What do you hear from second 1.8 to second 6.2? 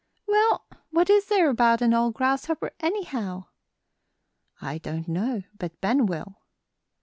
an old grasshopper, anyhow?" "I don't know, but Ben